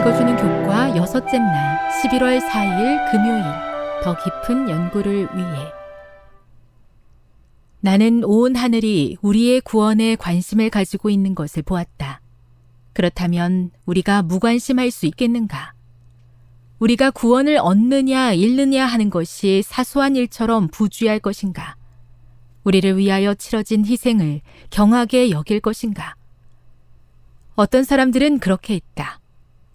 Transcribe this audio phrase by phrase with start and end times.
[0.00, 3.44] 읽어주는 교과 여섯째 날 11월 4일 금요일
[4.02, 5.72] 더 깊은 연구를 위해
[7.80, 12.22] 나는 온 하늘이 우리의 구원에 관심을 가지고 있는 것을 보았다.
[12.94, 15.74] 그렇다면 우리가 무관심할 수 있겠는가?
[16.78, 21.76] 우리가 구원을 얻느냐 잃느냐 하는 것이 사소한 일처럼 부주의할 것인가?
[22.64, 24.40] 우리를 위하여 치러진 희생을
[24.70, 26.14] 경하게 여길 것인가?
[27.54, 29.19] 어떤 사람들은 그렇게 했다.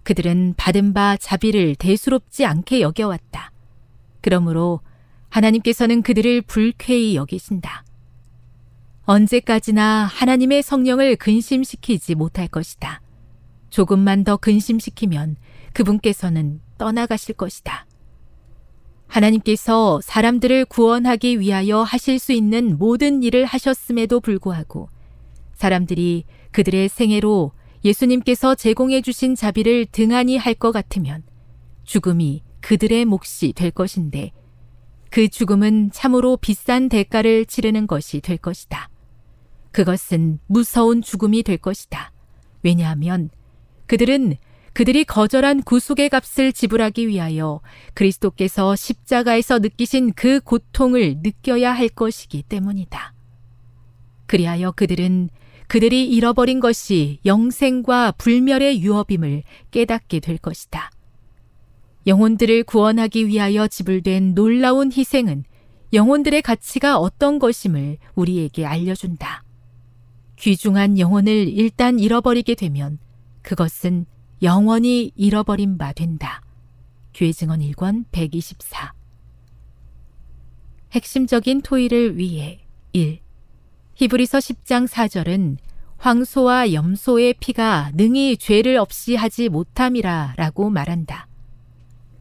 [0.06, 3.52] 그들은 받은 바 자비를 대수롭지 않게 여겨왔다.
[4.22, 4.80] 그러므로
[5.30, 7.84] 하나님께서는 그들을 불쾌히 여기신다.
[9.06, 13.02] 언제까지나 하나님의 성령을 근심시키지 못할 것이다.
[13.72, 15.38] 조금만 더 근심시키면
[15.74, 17.88] 그분께서는 떠나가실 것이다.
[19.08, 24.90] 하나님께서 사람들을 구원하기 위하여 하실 수 있는 모든 일을 하셨음에도 불구하고
[25.56, 27.52] 사람들이 그들의 생애로
[27.86, 31.22] 예수님께서 제공해 주신 자비를 등한히 할 것 같으면
[31.84, 34.32] 죽음이 그들의 몫이 될 것인데
[35.12, 38.90] 그 죽음은 참으로 비싼 대가를 치르는 것이 될 것이다.
[39.72, 42.12] 그것은 무서운 죽음이 될 것이다.
[42.64, 43.30] 왜냐하면
[43.86, 44.36] 그들은
[44.74, 47.62] 그들이 거절한 구속의 값을 지불하기 위하여
[47.94, 53.14] 그리스도께서 십자가에서 느끼신 그 고통을 느껴야 할 것이기 때문이다.
[54.26, 55.30] 그리하여 그들은
[55.68, 60.92] 그들이 잃어버린 것이 영생과 불멸의 유업임을 깨닫게 될 것이다.
[62.08, 65.44] 영혼들을 구원하기 위하여 지불된 놀라운 희생은
[65.94, 69.44] 영혼들의 가치가 어떤 것임을 우리에게 알려준다.
[70.38, 73.00] 귀중한 영혼을 일단 잃어버리게 되면
[73.42, 74.06] 그것은
[74.44, 76.42] 영원히 잃어버린 바 된다.
[77.14, 78.94] 교회 증언 1권 124
[80.92, 82.60] 핵심적인 토의를 위해
[82.94, 83.25] 1.
[83.96, 85.58] 히브리서 10장 4절은
[85.98, 91.28] 황소와 염소의 피가 능히 죄를 없이 하지 못함이라 라고 말한다.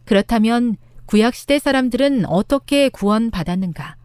[0.04, 0.76] 그렇다면
[1.06, 3.96] 구약시대 사람들은 어떻게 구원받았는가?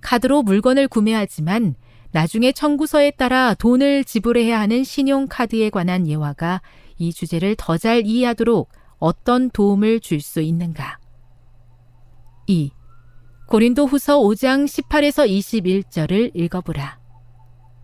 [0.00, 1.74] 카드로 물건을 구매하지만
[2.12, 6.62] 나중에 청구서에 따라 돈을 지불해야 하는 신용카드에 관한 예화가
[6.98, 10.98] 이 주제를 더 잘 이해하도록 어떤 도움을 줄 수 있는가?
[12.46, 12.70] 2.
[13.46, 16.98] 고린도 후서 5장 18에서 21절을 읽어보라.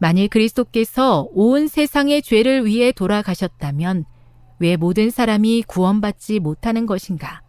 [0.00, 4.04] 만일 그리스도께서 온 세상의 죄를 위해 돌아가셨다면
[4.58, 7.42] 왜 모든 사람이 구원받지 못하는 것인가?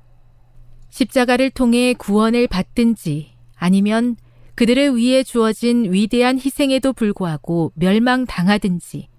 [0.90, 4.16] 십자가를 통해 구원을 받든지 아니면
[4.54, 9.10] 그들을 위해 주어진 위대한 희생에도 불구하고 멸망당하든지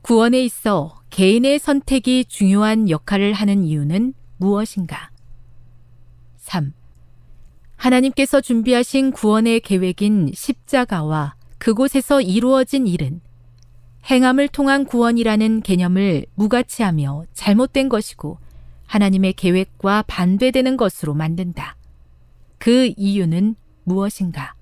[0.00, 5.10] 구원에 있어 개인의 선택이 중요한 역할을 하는 이유는 무엇인가?
[6.38, 6.72] 3.
[7.80, 13.22] 하나님께서 준비하신 구원의 계획인 십자가와 그곳에서 이루어진 일은
[14.10, 18.38] 행함을 통한 구원이라는 개념을 무가치하며 잘못된 것이고
[18.86, 21.76] 하나님의 계획과 반대되는 것으로 만든다.
[22.58, 24.54] 그 이유는 무엇인가?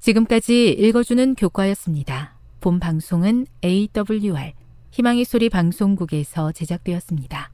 [0.00, 2.38] 지금까지 읽어주는 교과였습니다.
[2.60, 4.52] 본 방송은 AWR
[4.90, 7.53] 희망의 소리 방송국에서 제작되었습니다.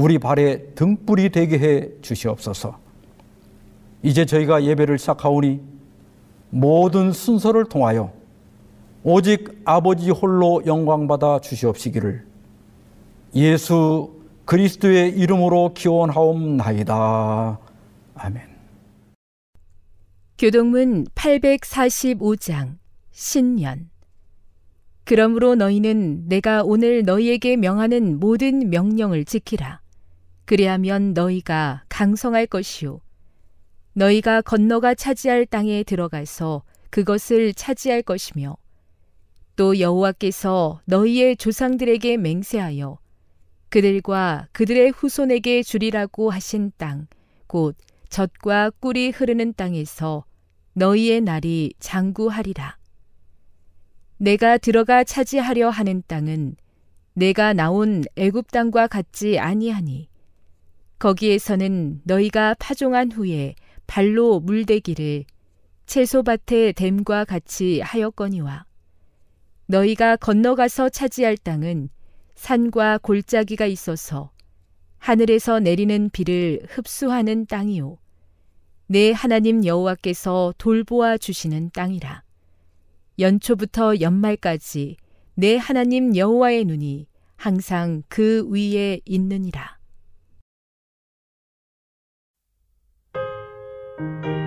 [0.00, 2.78] 우리 발에 등불이 되게 해 주시옵소서.
[4.02, 5.60] 이제 저희가 예배를 시작하오니
[6.48, 8.10] 모든 순서를 통하여
[9.02, 12.26] 오직 아버지 홀로 영광받아 주시옵시기를
[13.34, 14.14] 예수
[14.46, 17.58] 그리스도의 이름으로 기원하옵나이다.
[18.14, 18.42] 아멘.
[20.38, 22.78] 교동문 845장
[23.10, 23.90] 신년
[25.04, 29.80] 그러므로 너희는 내가 오늘 너희에게 명하는 모든 명령을 지키라.
[30.50, 33.00] 그리하면 너희가 강성할 것이요.
[33.92, 38.56] 너희가 건너가 차지할 땅에 들어가서 그것을 차지할 것이며
[39.54, 42.98] 또 여호와께서 너희의 조상들에게 맹세하여
[43.68, 47.06] 그들과 그들의 후손에게 주리라고 하신 땅,
[47.46, 47.76] 곧
[48.08, 50.24] 젖과 꿀이 흐르는 땅에서
[50.72, 52.76] 너희의 날이 장구하리라.
[54.16, 56.56] 내가 들어가 차지하려 하는 땅은
[57.12, 60.09] 내가 나온 애굽 땅과 같지 아니하니
[61.00, 63.54] 거기에서는 너희가 파종한 후에
[63.86, 65.24] 발로 물대기를
[65.86, 68.66] 채소밭의 댐과 같이 하였거니와
[69.66, 71.88] 너희가 건너가서 차지할 땅은
[72.34, 74.30] 산과 골짜기가 있어서
[74.98, 77.98] 하늘에서 내리는 비를 흡수하는 땅이요
[78.86, 82.22] 내 하나님 여호와께서 돌보아 주시는 땅이라
[83.18, 84.96] 연초부터 연말까지
[85.34, 89.79] 내 하나님 여호와의 눈이 항상 그 위에 있느니라.
[94.00, 94.39] 영광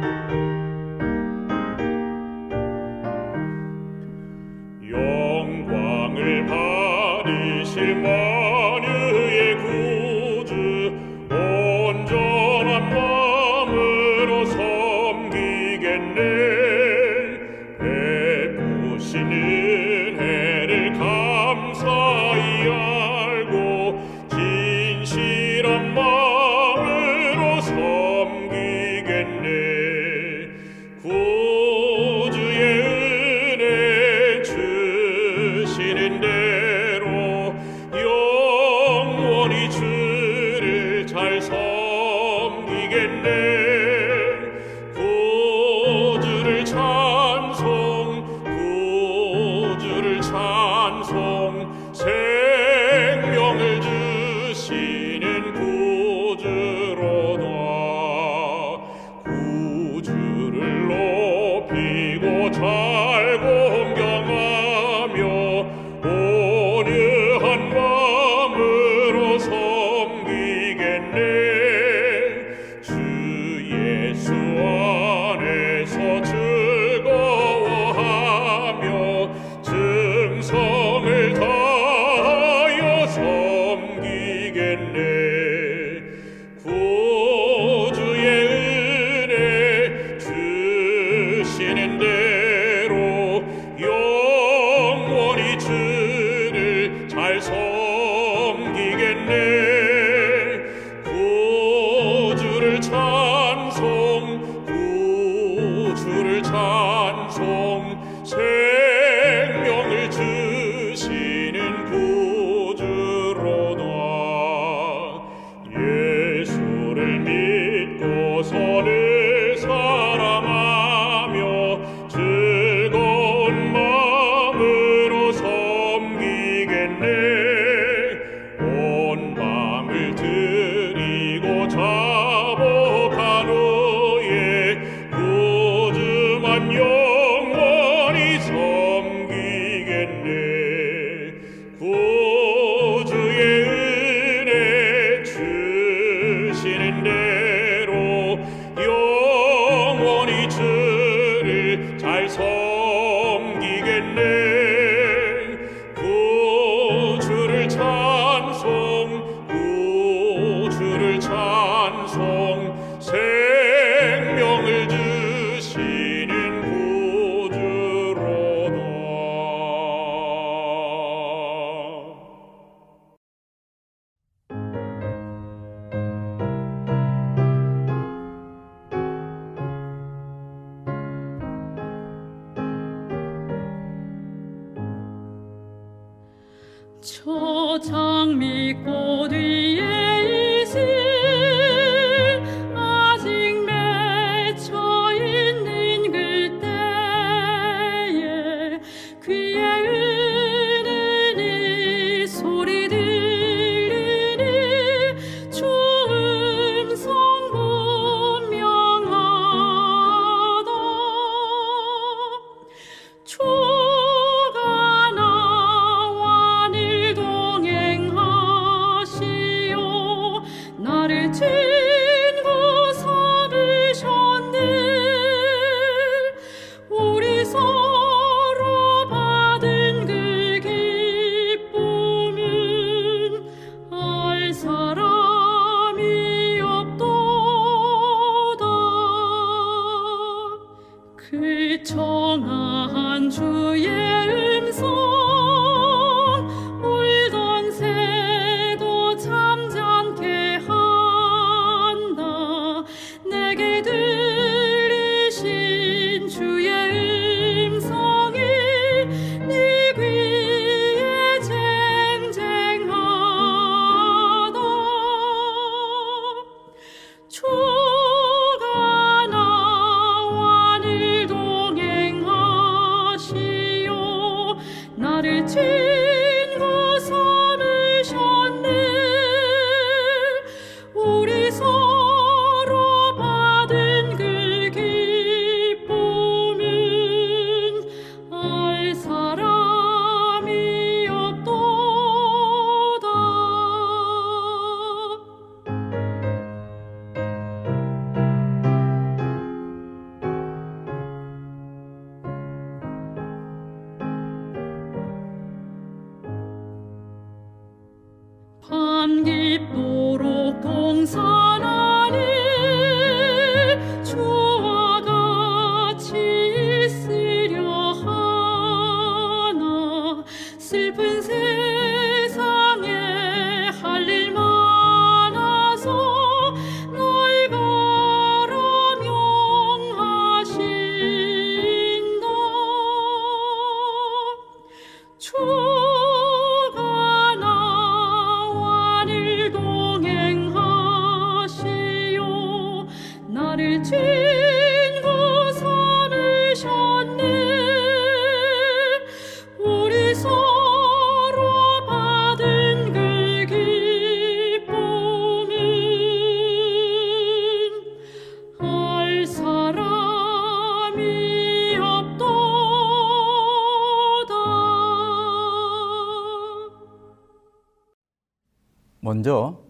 [369.23, 369.61] 먼저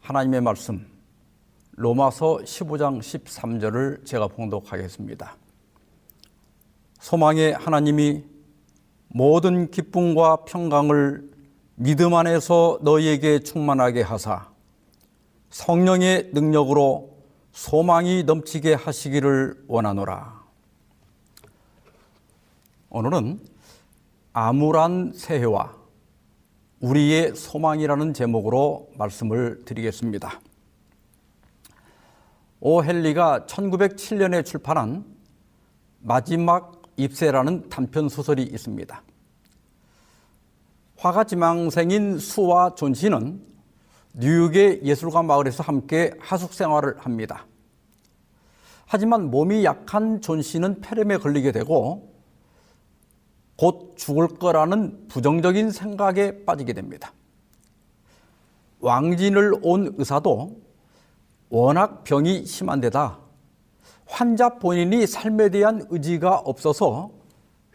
[0.00, 0.84] 하나님의 말씀
[1.72, 5.36] 로마서 15장 13절을 제가 봉독하겠습니다.
[6.98, 8.24] 소망의 하나님이
[9.08, 11.30] 모든 기쁨과 평강을
[11.76, 14.48] 믿음 안에서 너희에게 충만하게 하사
[15.50, 17.16] 성령의 능력으로
[17.52, 20.42] 소망이 넘치게 하시기를 원하노라.
[22.90, 23.40] 오늘은
[24.32, 25.74] 암울한 새해와
[26.80, 30.40] 우리의 소망이라는 제목으로 말씀을 드리겠습니다.
[32.60, 35.04] 오헨리가 1907년에 출판한
[36.00, 39.02] 마지막 잎새라는 단편 소설이 있습니다.
[40.96, 43.40] 화가 지망생인 수와 존시는
[44.14, 47.46] 뉴욕의 예술가 마을에서 함께 하숙 생활을 합니다.
[48.84, 52.12] 하지만 몸이 약한 존시는 폐렴에 걸리게 되고
[53.56, 57.12] 곧 죽을 거라는 부정적인 생각에 빠지게 됩니다.
[58.80, 60.60] 왕진을 온 의사도
[61.48, 63.18] 워낙 병이 심한 데다
[64.08, 67.10] 환자 본인이 삶에 대한 의지가 없어서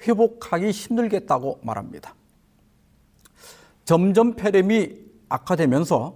[0.02, 2.16] 회복하기 힘들겠다고 말합니다.
[3.86, 4.98] 점점 폐렴이
[5.30, 6.16] 악화되면서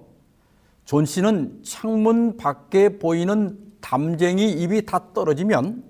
[0.85, 5.83] 존시는 창문 밖에 보이는 담쟁이 잎이 다 떨어지면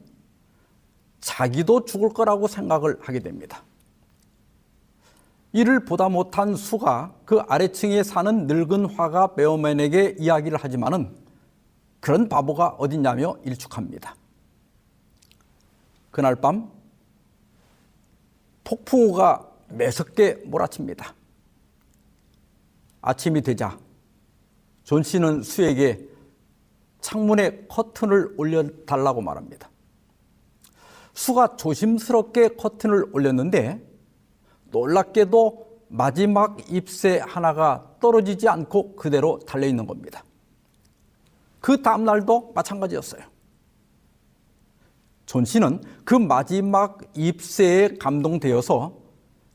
[1.22, 3.64] 자기도 죽을 거라고 생각을 하게 됩니다.
[5.54, 11.16] 이를 보다 못한 수가 그 아래층에 사는 늙은 화가 베어맨에게 이야기를 하지만은
[12.08, 14.16] 그런 바보가 어딨냐며 일축합니다.
[16.10, 16.72] 그날 밤
[18.64, 21.14] 폭풍우가 매섭게 몰아칩니다.
[23.02, 23.78] 아침이 되자
[24.86, 26.08] 존시는 수에게
[27.02, 29.70] 창문에 커튼을 올려달라고 말합니다.
[31.14, 33.86] 수가 조심스럽게 커튼을 올렸는데
[34.72, 40.24] 놀랍게도 마지막 잎새 하나가 떨어지지 않고 그대로 달려있는 겁니다.
[41.60, 43.22] 그 다음 날도 마찬가지였어요.
[45.26, 48.98] 존시는 그 마지막 잎새에 감동되어서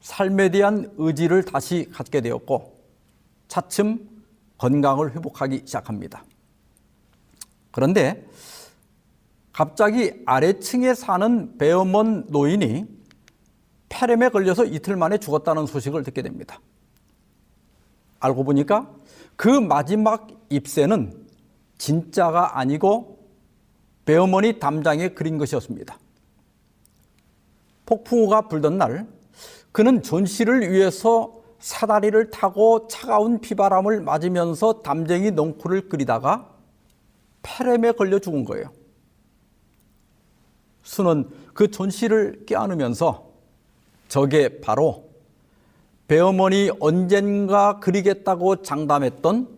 [0.01, 2.79] 삶에 대한 의지를 다시 갖게 되었고
[3.49, 4.09] 차츰
[4.59, 6.25] 건강을 회복하기 시작합니다.
[7.71, 8.27] 그런데
[9.53, 12.87] 갑자기 아래층에 사는 베어먼 노인이
[13.89, 16.61] 폐렴에 걸려서 이틀 만에 죽었다는 소식을 듣게 됩니다.
[18.21, 18.91] 알고 보니까
[19.37, 21.22] 그 마지막 잎새는
[21.83, 23.19] 진짜가 아니고
[24.05, 25.99] 베어머니 담장에 그린 것이었습니다.
[27.87, 29.09] 폭풍우가 불던 날
[29.73, 36.49] 그는 존시를 위해서 사다리를 타고 차가운 비바람을 맞으면서 담쟁이 넝쿨을 그리다가
[37.43, 38.71] 폐렴에 걸려 죽은 거예요.
[40.85, 43.29] 수는 그 존시를 껴안으면서
[44.09, 45.11] 저게 바로
[46.07, 49.52] 베어먼이 언젠가 그리겠다고 장담했던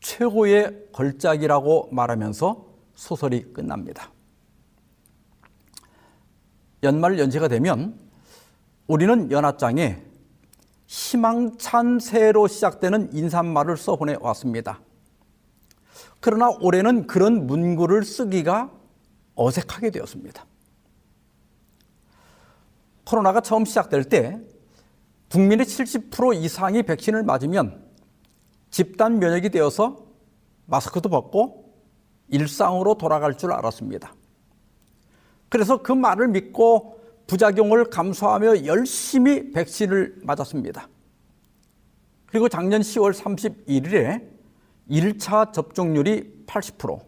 [0.00, 4.10] 최고의 걸작이라고 말하면서 소설이 끝납니다.
[6.82, 7.98] 연말 연시가 되면
[8.86, 10.02] 우리는 연합장에
[10.86, 14.80] 희망찬 새해로 시작되는 인사말을 써보내 왔습니다.
[16.18, 18.70] 그러나 올해는 그런 문구를 쓰기가
[19.34, 20.44] 어색하게 되었습니다.
[23.04, 24.40] 코로나가 처음 시작될 때
[25.30, 27.89] 국민의 70% 이상이 백신을 맞으면
[28.70, 30.06] 집단 면역이 되어서
[30.66, 31.74] 마스크도 벗고
[32.28, 34.14] 일상으로 돌아갈 줄 알았습니다.
[35.48, 40.88] 그래서 그 말을 믿고 부작용을 감수하며 열심히 백신을 맞았습니다.
[42.26, 44.28] 그리고 작년 10월 31일에
[44.88, 47.00] 1차 접종률이 80%,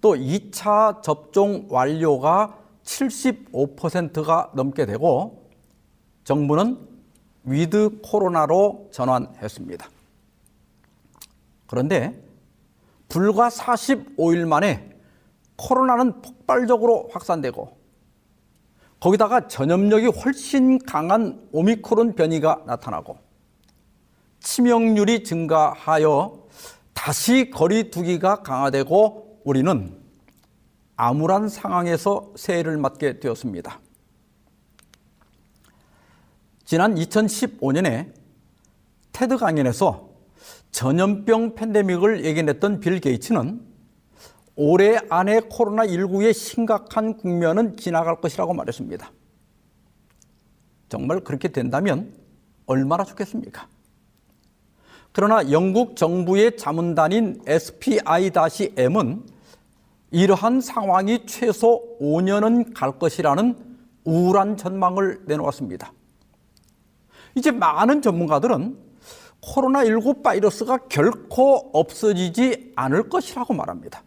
[0.00, 5.48] 또 2차 접종 완료가 75%가 넘게 되고
[6.24, 6.78] 정부는
[7.44, 9.88] 위드 코로나로 전환했습니다.
[11.68, 12.20] 그런데
[13.08, 14.90] 불과 45일 만에
[15.56, 17.78] 코로나는 폭발적으로 확산되고
[19.00, 23.18] 거기다가 전염력이 훨씬 강한 오미크론 변이가 나타나고
[24.40, 26.46] 치명률이 증가하여
[26.94, 29.96] 다시 거리 두기가 강화되고 우리는
[30.96, 33.80] 암울한 상황에서 새해를 맞게 되었습니다.
[36.64, 38.12] 지난 2015년에
[39.12, 40.07] 테드 강연에서
[40.70, 43.60] 전염병 팬데믹을 예견했던 빌 게이츠는
[44.56, 49.10] 올해 안에 코로나19의 심각한 국면은 지나갈 것이라고 말했습니다.
[50.88, 52.12] 정말 그렇게 된다면
[52.66, 53.68] 얼마나 좋겠습니까?
[55.12, 59.26] 그러나 영국 정부의 자문단인 SPI-M은
[60.10, 63.56] 이러한 상황이 최소 5년은 갈 것이라는
[64.04, 65.92] 우울한 전망을 내놓았습니다.
[67.34, 68.87] 이제 많은 전문가들은
[69.42, 74.02] 코로나19 바이러스가 결코 없어지지 않을 것이라고 말합니다.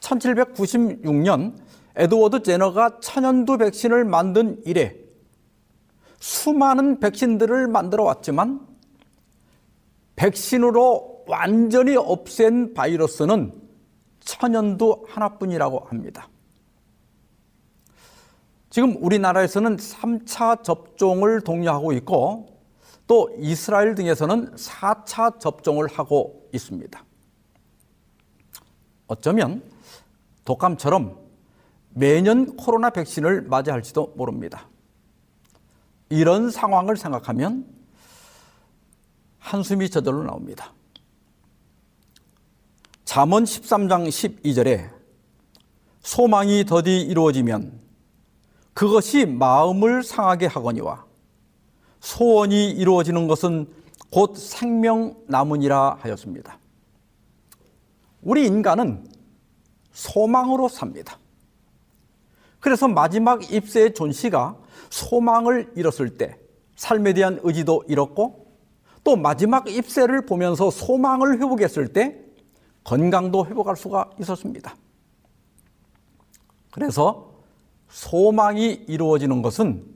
[0.00, 1.54] 1796년
[1.96, 4.96] 에드워드 제너가 천연두 백신을 만든 이래
[6.18, 8.66] 수많은 백신들을 만들어 왔지만
[10.16, 13.52] 백신으로 완전히 없앤 바이러스는
[14.20, 16.28] 천연두 하나뿐이라고 합니다.
[18.70, 22.53] 지금 우리나라에서는 3차 접종을 독려하고 있고
[23.06, 27.04] 또 이스라엘 등에서는 4차 접종을 하고 있습니다.
[29.06, 29.62] 어쩌면
[30.44, 31.18] 독감처럼
[31.90, 34.68] 매년 코로나 백신을 맞이할지도 모릅니다.
[36.08, 37.66] 이런 상황을 생각하면
[39.38, 40.72] 한숨이 저절로 나옵니다.
[43.04, 44.90] 잠언 13장 12절에
[46.00, 47.80] 소망이 더디 이루어지면
[48.72, 51.04] 그것이 마음을 상하게 하거니와
[52.04, 53.66] 소원이 이루어지는 것은
[54.10, 56.58] 곧 생명 나무니라 하였습니다.
[58.20, 59.08] 우리 인간은
[59.92, 61.18] 소망으로 삽니다.
[62.60, 64.56] 그래서 마지막 잎새의 존시가
[64.90, 66.38] 소망을 잃었을 때
[66.76, 68.48] 삶에 대한 의지도 잃었고
[69.02, 72.20] 또 마지막 잎새를 보면서 소망을 회복했을 때
[72.84, 74.76] 건강도 회복할 수가 있었습니다.
[76.70, 77.32] 그래서
[77.88, 79.93] 소망이 이루어지는 것은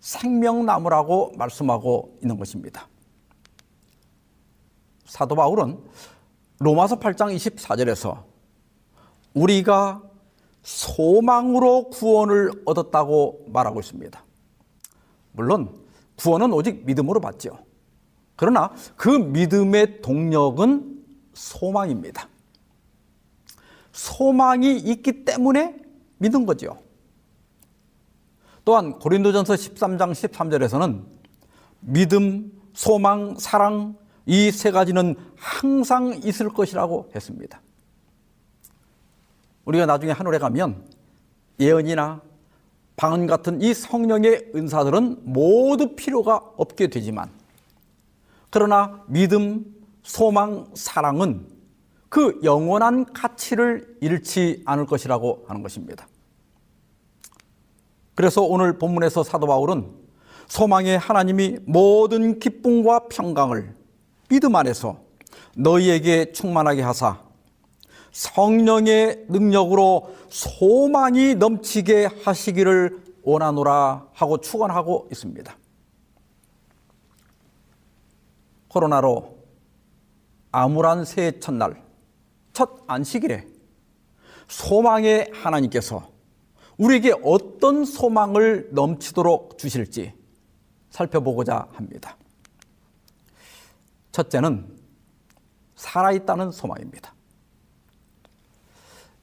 [0.00, 2.88] 생명나무라고 말씀하고 있는 것입니다.
[5.04, 5.78] 사도 바울은
[6.58, 8.24] 로마서 8장 24절에서
[9.34, 10.02] 우리가
[10.62, 14.24] 소망으로 구원을 얻었다고 말하고 있습니다.
[15.32, 15.74] 물론
[16.16, 17.58] 구원은 오직 믿음으로 받죠.
[18.36, 22.28] 그러나 그 믿음의 동력은 소망입니다.
[23.92, 25.76] 소망이 있기 때문에
[26.18, 26.78] 믿은 거죠.
[28.64, 31.02] 또한 고린도전서 13장 13절에서는
[31.80, 33.96] 믿음, 소망, 사랑
[34.26, 37.60] 이 세 가지는 항상 있을 것이라고 했습니다.
[39.64, 40.84] 우리가 나중에 하늘에 가면
[41.58, 42.22] 예언이나
[42.96, 47.30] 방언 같은 이 성령의 은사들은 모두 필요가 없게 되지만
[48.50, 49.64] 그러나 믿음,
[50.02, 51.46] 소망, 사랑은
[52.08, 56.06] 그 영원한 가치를 잃지 않을 것이라고 하는 것입니다.
[58.20, 59.90] 그래서 오늘 본문에서 사도 바울은
[60.46, 63.74] 소망의 하나님이 모든 기쁨과 평강을
[64.28, 65.00] 믿음 안에서
[65.56, 67.22] 너희에게 충만하게 하사
[68.12, 75.56] 성령의 능력으로 소망이 넘치게 하시기를 원하노라 하고 축원하고 있습니다.
[78.68, 79.38] 코로나로
[80.52, 81.82] 암울한 새해 첫날
[82.52, 83.46] 첫 안식일에
[84.46, 86.19] 소망의 하나님께서
[86.80, 90.14] 우리에게 어떤 소망을 넘치도록 주실지
[90.88, 92.16] 살펴보고자 합니다.
[94.12, 94.78] 첫째는
[95.74, 97.14] 살아있다는 소망입니다.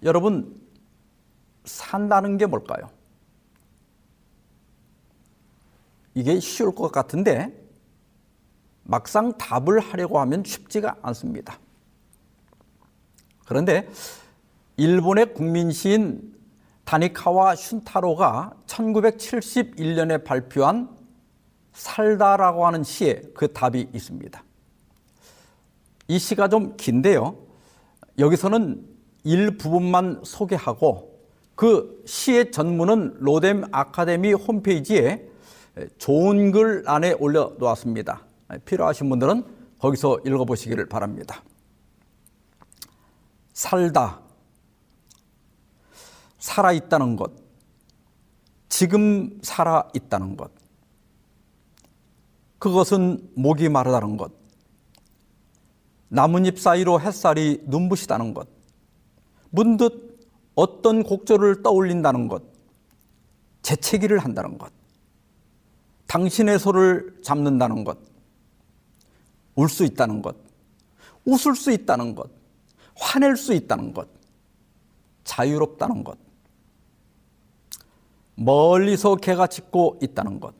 [0.03, 0.61] 여러분,
[1.65, 2.91] 산다는 게 뭘까요?
[6.13, 7.51] 이게 쉬울 것 같은데
[8.83, 11.59] 막상 답을 하려고 하면 쉽지가 않습니다.
[13.47, 13.89] 그런데
[14.77, 16.36] 일본의 국민시인
[16.87, 20.89] 다니카와 슌타로가 1971년에 발표한
[21.73, 24.41] 살다라고 하는 시에 그 답이 있습니다.
[26.07, 27.37] 이 시가 좀 긴데요.
[28.17, 28.87] 여기서는
[29.25, 31.19] 일부분만 소개하고
[31.55, 35.27] 그 시의 전문은 로뎀 아카데미 홈페이지에
[35.97, 38.21] 좋은 글 안에 올려 놓았습니다.
[38.63, 39.43] 필요하신 분들은
[39.79, 41.43] 거기서 읽어보시기를 바랍니다.
[43.51, 44.21] 살다,
[46.39, 47.31] 살아있다는 것,
[48.69, 50.51] 지금 살아있다는 것,
[52.59, 54.31] 그것은 목이 마르다는 것,
[56.09, 58.47] 나뭇잎 사이로 햇살이 눈부시다는 것,
[59.49, 62.43] 문득 어떤 곡절을 떠올린다는 것,
[63.61, 64.71] 재채기를 한다는 것,
[66.07, 67.97] 당신의 손을 잡는다는 것,
[69.55, 70.35] 울 수 있다는 것,
[71.25, 72.29] 웃을 수 있다는 것,
[72.95, 74.07] 화낼 수 있다는 것,
[75.25, 76.17] 자유롭다는 것,
[78.37, 80.53] 멀리서 개가 짖고 있다는 것,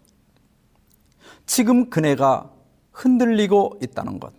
[1.46, 2.52] 지금 그네가
[2.92, 4.34] 흔들리고 있다는 것,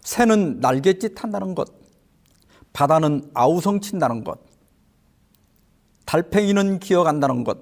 [0.00, 1.72] 새는 날갯짓 한다는 것,
[2.72, 4.40] 바다는 아우성 친다는 것,
[6.04, 7.58] 달팽이는 기어간다는 것,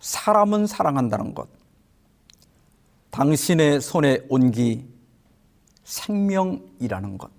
[0.00, 1.48] 사람은 사랑한다는 것,
[3.10, 4.88] 당신의 손에 온기,
[5.84, 7.30] 생명이라는 것.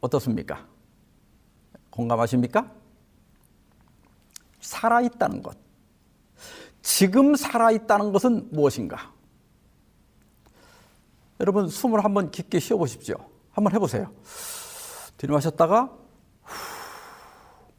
[0.00, 0.66] 어떻습니까?
[1.90, 2.79] 공감하십니까?
[4.60, 5.56] 살아있다는 것.
[6.82, 9.12] 지금 살아있다는 것은 무엇인가?
[11.40, 13.16] 여러분, 숨을 한번 깊게 쉬어보십시오.
[13.52, 14.12] 한번 해보세요.
[15.16, 15.90] 들이마셨다가,
[16.42, 17.72] 후,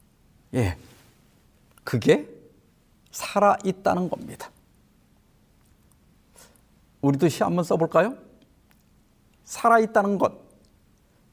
[0.54, 0.76] 예.
[1.84, 2.28] 그게
[3.10, 4.50] 살아 있다는 겁니다.
[7.00, 8.16] 우리도 시 한번 써볼까요?
[9.44, 10.32] 살아 있다는 것,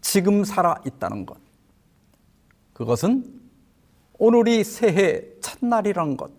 [0.02, 1.38] 지금 살아 있다는 것.
[2.74, 3.39] 그것은
[4.20, 6.30] 오늘이 새해 첫날이라는 것.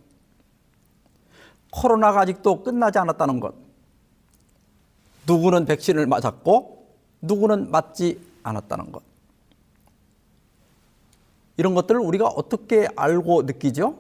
[1.73, 3.55] 코로나가 아직도 끝나지 않았다는 것.
[5.27, 6.89] 누구는 백신을 맞았고
[7.23, 9.03] 누구는 맞지 않았다는 것.
[11.57, 13.99] 이런 것들을 우리가 어떻게 알고 느끼죠?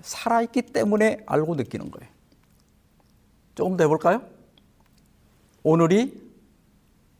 [0.00, 2.10] 살아있기 때문에 알고 느끼는 거예요.
[3.54, 4.22] 조금 더 해볼까요?
[5.62, 6.32] 오늘이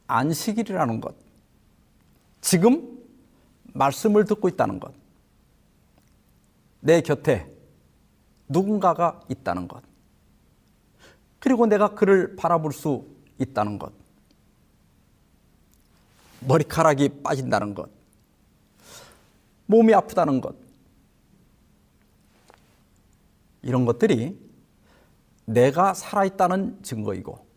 [0.07, 1.15] 안식일이라는 것.
[2.41, 2.99] 지금
[3.73, 5.04] 말씀을 듣고 있다는 것.
[6.85, 7.51] 내 곁에
[8.47, 9.81] 누군가가 있다는 것.
[11.39, 13.07] 그리고 내가 그를 바라볼 수
[13.39, 13.91] 있다는 것.
[16.41, 17.89] 머리카락이 빠진다는 것.
[19.65, 20.55] 몸이 아프다는 것.
[23.63, 24.39] 이런 것들이
[25.45, 27.47] 내가 살아있다는 증거이고,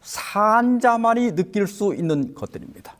[0.00, 2.96] 산 자만이 느낄 수 있는 것들입니다.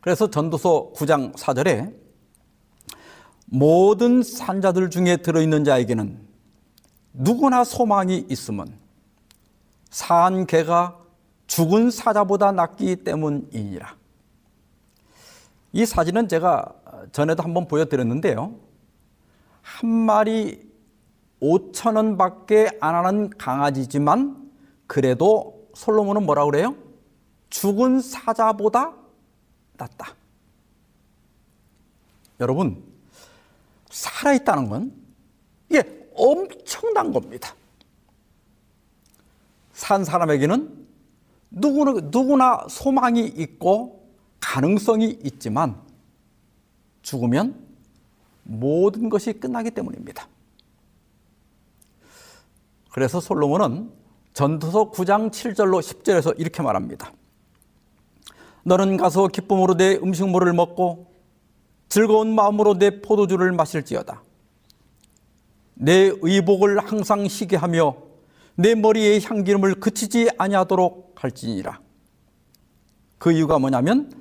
[0.00, 2.09] 그래서 전도서 9장 4절에
[3.50, 6.18] 모든 산자들 중에 들어있는 자에게는
[7.12, 8.78] 누구나 소망이 있으면
[9.90, 10.96] 산 개가
[11.48, 13.96] 죽은 사자보다 낫기 때문이니라.
[15.72, 16.72] 이 사진은 제가
[17.10, 18.54] 전에도 한번 보여드렸는데요.
[19.62, 20.70] 한 마리
[21.42, 24.50] 5천 원밖에 안 하는 강아지지만
[24.86, 26.76] 그래도 솔로몬은 뭐라 그래요?
[27.48, 28.94] 죽은 사자보다
[29.76, 30.14] 낫다.
[32.38, 32.89] 여러분,
[33.90, 34.92] 살아있다는 건
[35.68, 37.54] 이게 엄청난 겁니다.
[39.72, 40.86] 산 사람에게는
[41.50, 44.08] 누구나, 누구나 소망이 있고
[44.40, 45.80] 가능성이 있지만
[47.02, 47.66] 죽으면
[48.42, 50.28] 모든 것이 끝나기 때문입니다.
[52.90, 53.90] 그래서 솔로몬은
[54.32, 57.12] 전도서 9장 7절로 10절에서 이렇게 말합니다.
[58.64, 61.09] 너는 가서 기쁨으로 내 음식물을 먹고
[61.90, 64.22] 즐거운 마음으로 내 포도주를 마실지어다.
[65.74, 67.96] 내 의복을 항상 시게 하며
[68.54, 71.80] 내 머리의 향기름을 그치지 아니하도록 할지니라.
[73.18, 74.12] 그 이유가 뭐냐면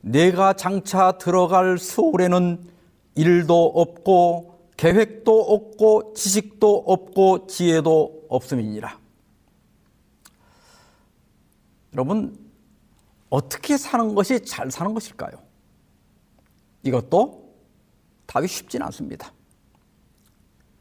[0.00, 2.66] 내가 장차 들어갈 서울에는
[3.14, 8.98] 일도 없고 계획도 없고 지식도 없고 지혜도 없음이니라.
[11.92, 12.36] 여러분
[13.30, 15.51] 어떻게 사는 것이 잘 사는 것일까요?
[16.82, 17.54] 이것도
[18.26, 19.32] 답이 쉽진 않습니다.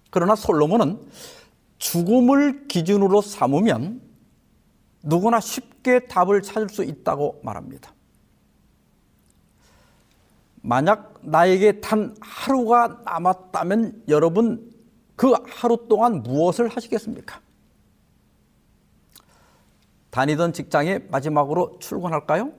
[0.09, 0.99] 그러나 솔로몬은
[1.77, 4.01] 죽음을 기준으로 삼으면
[5.03, 7.93] 누구나 쉽게 답을 찾을 수 있다고 말합니다.
[10.61, 14.71] 만약 나에게 단 하루가 남았다면 여러분
[15.15, 17.41] 그 하루 동안 무엇을 하시겠습니까?
[20.11, 22.51] 다니던 직장에 마지막으로 출근할까요?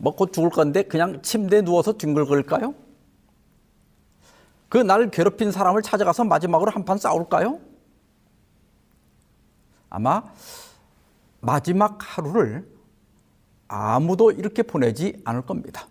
[0.00, 2.74] 먹고 죽을 건데 그냥 침대에 누워서 뒹굴거릴까요?
[4.68, 7.60] 그 나를 괴롭힌 사람을 찾아가서 마지막으로 한 판 싸울까요?
[9.90, 10.22] 아마
[11.40, 12.66] 마지막 하루를
[13.68, 15.86] 아무도 이렇게 보내지 않을 겁니다.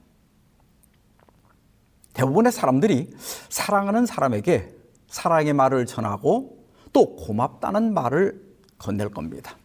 [2.13, 3.13] 대부분의 사람들이
[3.49, 4.75] 사랑하는 사람에게
[5.07, 8.41] 사랑의 말을 전하고 또 고맙다는 말을
[8.77, 9.55] 건넬 겁니다.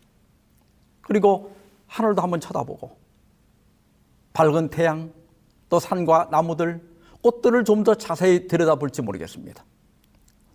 [1.03, 1.55] 그리고
[1.87, 2.97] 하늘도 한번 쳐다보고
[4.35, 5.13] 밝은 태양,
[5.71, 6.83] 또 산과 나무들,
[7.23, 9.65] 꽃들을 좀 더 자세히 들여다볼지 모르겠습니다.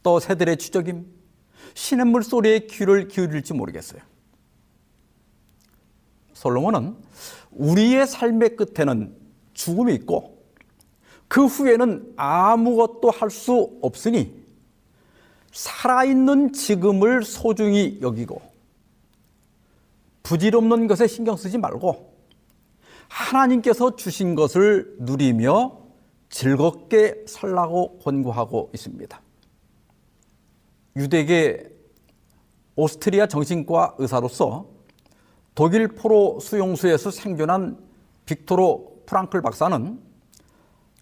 [0.03, 1.07] 또 새들의 추적임,
[1.73, 4.01] 시냇물 소리에 귀를 기울일지 모르겠어요.
[6.33, 6.95] 솔로몬은
[7.51, 9.15] 우리의 삶의 끝에는
[9.53, 10.43] 죽음이 있고
[11.27, 14.39] 그 후에는 아무것도 할 수 없으니
[15.51, 18.41] 살아있는 지금을 소중히 여기고
[20.23, 22.18] 부질없는 것에 신경 쓰지 말고
[23.09, 25.77] 하나님께서 주신 것을 누리며
[26.29, 29.21] 즐겁게 살라고 권고하고 있습니다.
[30.95, 31.69] 유대계
[32.75, 34.67] 오스트리아 정신과 의사로서
[35.55, 37.77] 독일 포로 수용소에서 생존한
[38.25, 39.99] 빅토로 프랑클 박사는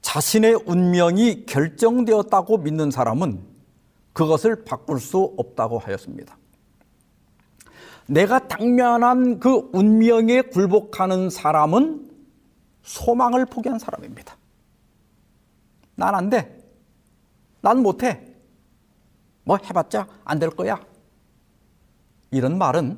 [0.01, 3.43] 자신의 운명이 결정되었다고 믿는 사람은
[4.13, 6.37] 그것을 바꿀 수 없다고 하였습니다.
[8.07, 12.09] 내가 당면한 그 운명에 굴복하는 사람은
[12.83, 14.35] 소망을 포기한 사람입니다.
[15.95, 16.57] 난 안 돼.
[17.61, 18.23] 난 못해.
[19.43, 20.79] 뭐 해봤자 안 될 거야.
[22.31, 22.97] 이런 말은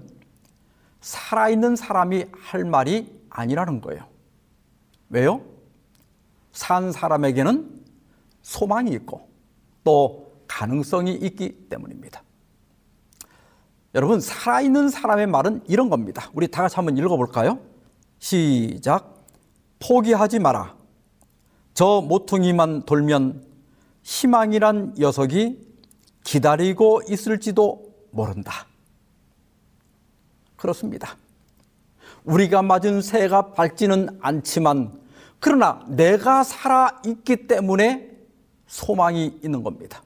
[1.01, 4.07] 살아있는 사람이 할 말이 아니라는 거예요.
[5.09, 5.41] 왜요?
[6.51, 7.83] 산 사람에게는
[8.41, 9.27] 소망이 있고
[9.83, 12.21] 또 가능성이 있기 때문입니다.
[13.95, 16.29] 여러분, 살아있는 사람의 말은 이런 겁니다.
[16.33, 17.59] 우리 다 같이 한번 읽어볼까요?
[18.19, 19.25] 시작.
[19.79, 20.75] 포기하지 마라.
[21.73, 23.45] 저 모퉁이만 돌면
[24.03, 25.67] 희망이란 녀석이
[26.23, 28.67] 기다리고 있을지도 모른다.
[30.55, 31.17] 그렇습니다.
[32.25, 34.99] 우리가 맞은 새가 밝지는 않지만
[35.39, 38.11] 그러나 내가 살아 있기 때문에
[38.67, 40.03] 소망이 있는 겁니다.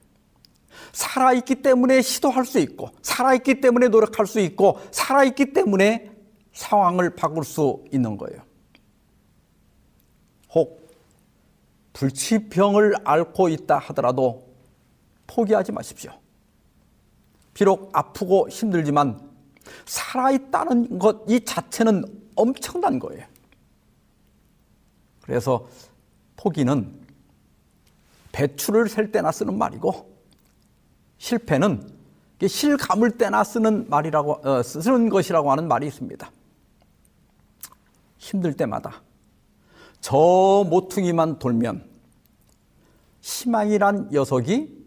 [0.93, 6.11] 살아 있기 때문에 시도할 수 있고 살아 있기 때문에 노력할 수 있고 살아 있기 때문에
[6.53, 8.41] 상황을 바꿀 수 있는 거예요.
[10.53, 10.87] 혹
[11.93, 14.47] 불치병을 앓고 있다 하더라도
[15.27, 16.11] 포기하지 마십시오.
[17.53, 19.19] 비록 아프고 힘들지만
[19.85, 22.03] 살아있다는 것 이 자체는
[22.35, 23.25] 엄청난 거예요.
[25.21, 25.67] 그래서
[26.35, 27.01] 포기는
[28.31, 30.12] 배추를 셀 때나 쓰는 말이고
[31.23, 31.89] 실패는
[32.49, 36.29] 실 감을 때나 쓰는 말이라고 어, 쓰는 것이라고 하는 말이 있습니다.
[38.17, 39.01] 힘들 때마다
[40.01, 41.89] 저 모퉁이만 돌면
[43.21, 44.85] 희망이란 녀석이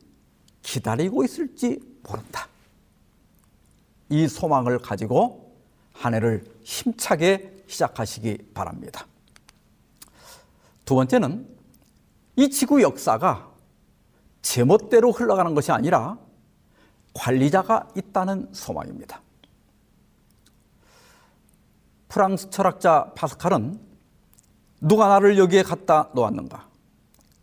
[0.61, 2.49] 기다리고 있을지 모른다.
[4.11, 5.57] 이 소망을 가지고
[5.95, 9.07] 한 해를 힘차게 시작하시기 바랍니다.
[10.85, 11.49] 두 번째는
[12.37, 13.51] 이 지구 역사가
[14.43, 16.26] 제멋대로 흘러가는 것이 아니라
[17.17, 19.23] 관리자가 있다는 소망입니다.
[22.09, 23.81] 프랑스 철학자 파스칼은
[24.81, 26.69] 누가 나를 여기에 갖다 놓았는가?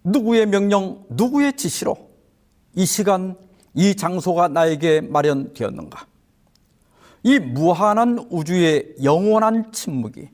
[0.03, 2.09] 누구의 명령, 누구의 지시로
[2.75, 3.37] 이 시간,
[3.73, 6.07] 이 장소가 나에게 마련되었는가?
[7.23, 10.29] 이 무한한 우주의 영원한 침묵이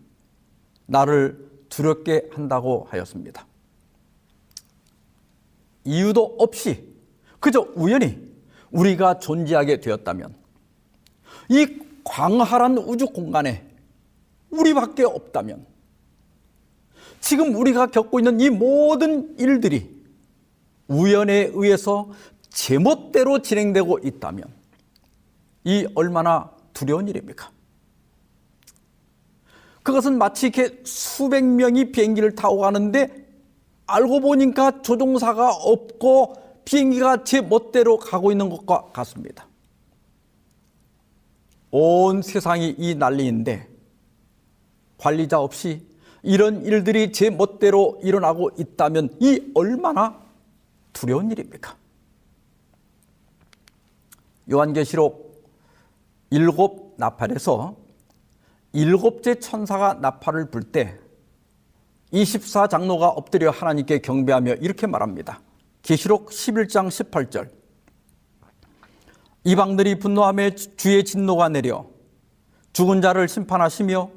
[0.85, 3.45] 나를 두렵게 한다고 하였습니다.
[5.85, 6.87] 이유도 없이
[7.39, 8.28] 그저 우연히
[8.71, 10.35] 우리가 존재하게 되었다면
[11.49, 13.65] 이 광활한 우주 공간에
[14.49, 15.65] 우리밖에 없다면
[17.21, 19.99] 지금 우리가 겪고 있는 이 모든 일들이
[20.87, 22.09] 우연에 의해서
[22.49, 24.47] 제멋대로 진행되고 있다면
[25.65, 27.51] 이 얼마나 두려운 일입니까?
[29.83, 33.27] 그것은 마치 이렇게 수백 명이 비행기를 타고 가는데
[33.85, 39.47] 알고 보니까 조종사가 없고 비행기가 제 멋대로 가고 있는 것과 같습니다.
[41.71, 43.67] 온 세상이 이 난리인데
[44.99, 45.83] 관리자 없이
[46.21, 50.21] 이런 일들이 제 멋대로 일어나고 있다면 이 얼마나
[50.93, 51.75] 두려운 일입니까?
[54.51, 55.49] 요한계시록
[56.29, 57.75] 일곱 나팔에서
[58.73, 60.99] 일곱째 천사가 나팔을 불 때
[62.13, 65.41] 24장로가 엎드려 하나님께 경배하며 이렇게 말합니다.
[65.81, 67.49] 계시록 11장 18절
[69.43, 71.85] 이방들이 분노함에 주의 진노가 내려
[72.73, 74.09] 죽은 자를 심판하시며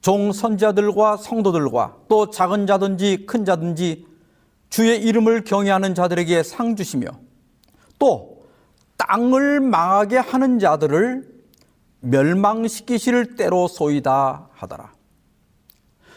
[0.00, 4.06] 종 선자들과 성도들과 또 작은 자든지 큰 자든지
[4.68, 7.06] 주의 이름을 경외하는 자들에게 상 주시며
[7.98, 8.44] 또
[8.96, 11.32] 땅을 망하게 하는 자들을
[12.00, 14.93] 멸망시키실 때로 소이다 하더라.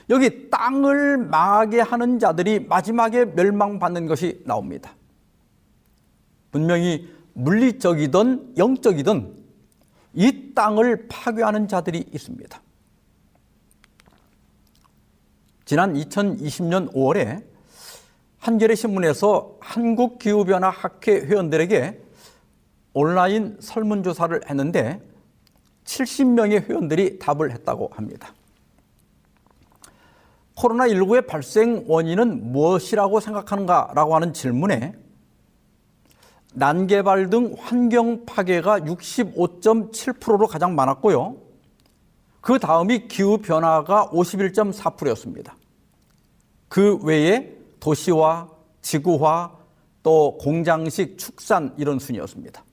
[0.10, 4.96] 여기 땅을 망하게 하는 자들이 마지막에 멸망받는 것이 나옵니다.
[6.52, 9.36] 분명히 물리적이든 영적이든
[10.13, 12.62] 이 땅을 파괴하는 자들이 있습니다.
[15.65, 17.43] 지난 2020년 5월에
[18.39, 22.02] 한겨레 신문에서 한국 기후변화 학회 회원들에게
[22.93, 25.02] 온라인 설문조사를 했는데
[25.84, 28.34] 70명의 회원들이 답을 했다고 합니다.
[30.58, 34.93] 코로나19의 발생 원인은 무엇이라고 생각하는가라고 하는 질문에
[36.53, 41.38] 난개발 등 환경 파괴가 65.7%로 가장 많았고요.
[42.41, 45.55] 그 다음이 기후 변화가 51.4%였습니다.
[46.68, 48.49] 그 외에 도시화,
[48.82, 49.51] 지구화,
[50.01, 52.64] 또 공장식 축산 이런 순이었습니다.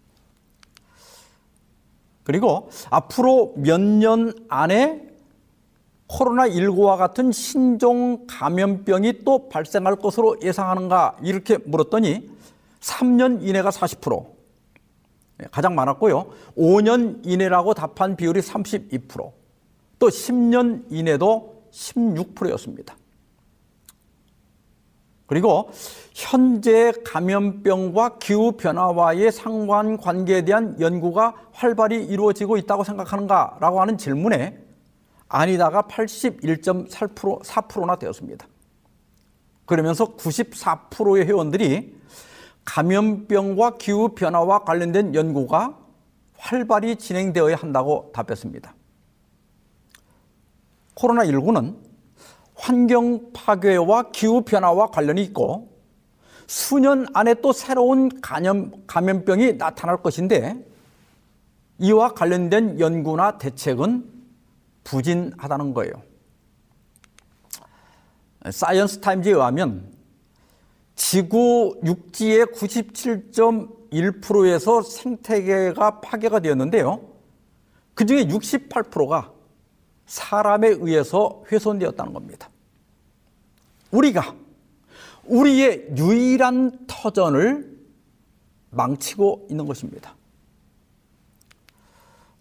[2.22, 5.14] 그리고 앞으로 몇 년 안에
[6.09, 12.30] 코로나19와 같은 신종 감염병이 또 발생할 것으로 예상하는가 이렇게 물었더니
[12.80, 14.34] 3년 이내가 40%
[15.50, 16.26] 가장 많았고요.
[16.57, 19.32] 5년 이내라고 답한 비율이 32%,
[19.98, 22.96] 또 10년 이내도 16%였습니다.
[25.26, 25.70] 그리고
[26.12, 34.64] 현재 감염병과 기후 변화와의 상관 관계에 대한 연구가 활발히 이루어지고 있다고 생각하는가라고 하는 질문에
[35.29, 38.47] 아니다가 81.4%나 되었습니다.
[39.66, 41.95] 그러면서 94%의 회원들이
[42.64, 45.79] 감염병과 기후 변화와 관련된 연구가
[46.37, 48.75] 활발히 진행되어야 한다고 답했습니다.
[50.95, 51.77] 코로나19는
[52.55, 55.75] 환경 파괴와 기후 변화와 관련이 있고
[56.47, 60.64] 수년 안에 또 새로운 감염, 감염병이 나타날 것인데
[61.79, 64.14] 이와 관련된 연구나 대책은
[64.85, 65.93] 부진하다는 거예요.
[68.51, 69.93] 사이언스 타임즈에 의하면
[70.95, 77.12] 지구 육지의 97.1%에서 생태계가 파괴가 되었는데요.
[77.95, 79.32] 그 중에 68%가
[80.07, 82.49] 사람에 의해서 훼손되었다는 겁니다.
[83.91, 84.37] 우리가
[85.24, 87.74] 우리의 유일한 터전을
[88.70, 90.14] 망치고 있는 것입니다.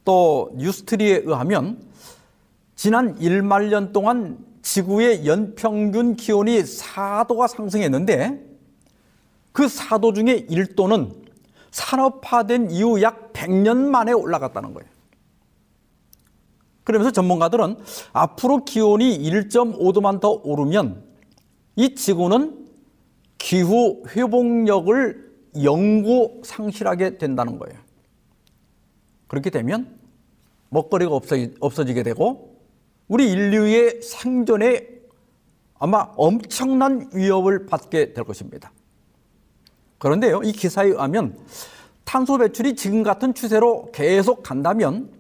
[0.03, 1.81] 또 뉴스트리에 의하면
[2.75, 8.53] 지난 1만 년 동안 지구의 연평균 기온이 4도가 상승했는데
[9.51, 11.23] 그 4도 중에 1도는
[11.71, 14.89] 산업화된 이후 약 100년 만에 올라갔다는 거예요.
[16.83, 17.77] 그러면서 전문가들은
[18.13, 21.03] 앞으로 기온이 1.5도만 더 오르면
[21.75, 22.67] 이 지구는
[23.37, 27.79] 기후 회복력을 영구 상실하게 된다는 거예요.
[29.27, 29.99] 그렇게 되면
[30.69, 31.19] 먹거리가
[31.59, 32.52] 없어지게 되고
[33.07, 34.87] 우리 인류의 생존에
[35.79, 38.71] 아마 엄청난 위협을 받게 될 것입니다.
[39.97, 41.37] 그런데요, 이 기사에 의하면
[42.05, 45.11] 탄소 배출이 지금 같은 추세로 계속 간다면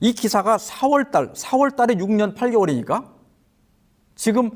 [0.00, 3.04] 이 기사가 4월달, 4월달에 6년 8개월이니까
[4.14, 4.50] 지금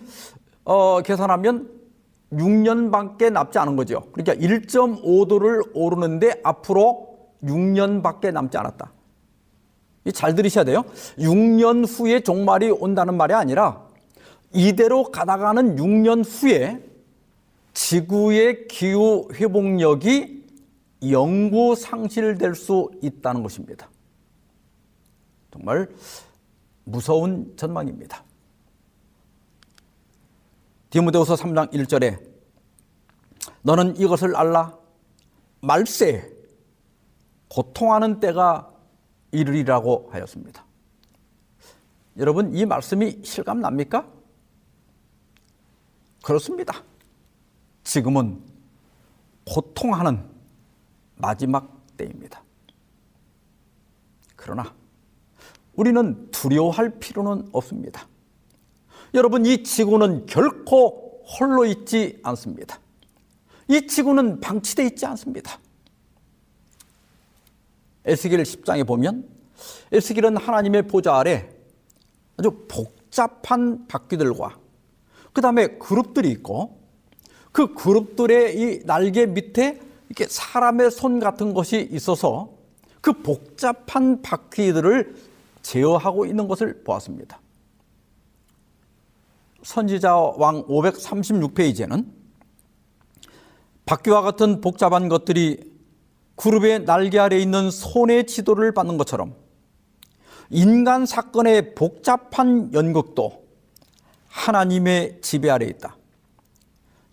[0.64, 1.70] 어, 계산하면
[2.32, 4.04] 6년밖에 남지 않은 거죠.
[4.12, 8.92] 그러니까 1.5도를 오르는데 앞으로 6년밖에 남지 않았다.
[10.11, 10.84] 잘 들으셔야 돼요.
[11.18, 13.86] 6년 후에 종말이 온다는 말이 아니라
[14.53, 16.82] 이대로 가다가는 6년 후에
[17.72, 20.42] 지구의 기후 회복력이
[21.11, 23.88] 영구 상실될 수 있다는 것입니다.
[25.53, 25.88] 정말
[26.84, 28.24] 무서운 전망입니다.
[30.90, 32.18] 디모데후서 3장 1절에
[33.62, 34.76] 너는 이것을 알라
[35.61, 36.30] 말세
[37.48, 38.71] 고통하는 때가
[39.32, 40.64] 이르리라고 하였습니다.
[42.18, 44.08] 여러분 이 말씀이 실감 납니까?
[46.22, 46.82] 그렇습니다.
[47.84, 48.40] 지금은
[49.44, 50.24] 고통하는
[51.16, 52.42] 마지막 때입니다.
[54.36, 54.72] 그러나
[55.74, 58.06] 우리는 두려워할 필요는 없습니다.
[59.14, 62.78] 여러분, 이 지구는 결코 홀로 있지 않습니다.
[63.68, 65.58] 이 지구는 방치되어 있지 않습니다.
[68.05, 69.28] 에스겔 10장에 보면
[69.92, 71.48] 에스겔은 하나님의 보좌 아래
[72.36, 74.59] 아주 복잡한 바퀴들과
[75.32, 76.80] 그 다음에 그룹들이 있고
[77.53, 82.50] 그 그룹들의 이 날개 밑에 이렇게 사람의 손 같은 것이 있어서
[83.00, 85.14] 그 복잡한 바퀴들을
[85.62, 87.40] 제어하고 있는 것을 보았습니다.
[89.62, 92.07] 선지자 왕 536페이지에는
[93.86, 95.71] 바퀴와 같은 복잡한 것들이
[96.36, 99.34] 그룹의 날개 아래 있는 손의 지도를 받는 것처럼
[100.50, 103.44] 인간 사건의 복잡한 연극도
[104.28, 105.96] 하나님의 지배 아래 있다.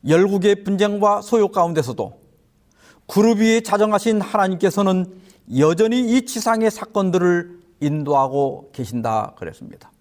[0.08, 2.20] 열국의 분쟁과 소요 가운데서도
[3.08, 5.20] 그룹 위에 자정하신 하나님께서는
[5.58, 9.92] 여전히 이 지상의 사건들을 인도하고 계신다 그랬습니다.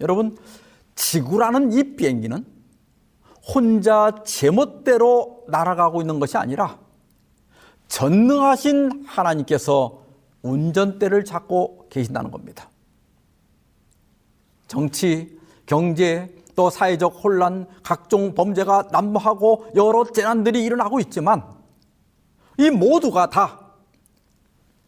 [0.00, 0.36] 여러분,
[0.94, 2.44] 지구라는 이 비행기는
[3.54, 6.78] 혼자 제멋대로 날아가고 있는 것이 아니라
[7.88, 10.02] 전능하신 하나님께서
[10.42, 12.70] 운전대를 잡고 계신다는 겁니다.
[14.66, 21.42] 정치, 경제, 또 사회적 혼란, 각종 범죄가 난무하고 여러 재난들이 일어나고 있지만
[22.58, 23.60] 이 모두가 다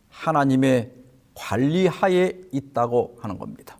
[0.08, 0.92] 하나님의
[1.34, 3.78] 관리하에 있다고 하는 겁니다.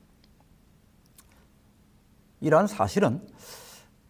[2.41, 3.21] 이러한 사실은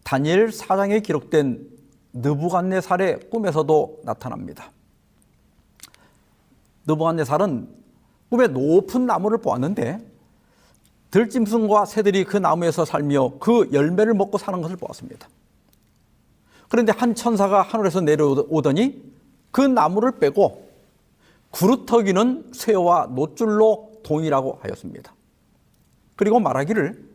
[0.03, 1.67] 다니엘 사장에 기록된
[2.13, 4.71] 느부갓네살의 꿈에서도 나타납니다.
[6.87, 7.67] 느부갓네살은
[8.29, 10.11] 꿈에 높은 나무를 보았는데
[11.11, 15.27] 들짐승과 새들이 그 나무에서 살며 그 열매를 먹고 사는 것을 보았습니다.
[16.69, 19.03] 그런데 한 천사가 하늘에서 내려오더니
[19.51, 20.69] 그 나무를 빼고
[21.51, 25.13] 구루터기는 쇠와 노줄로 동일하고 하였습니다.
[26.15, 27.11] 그리고 말하기를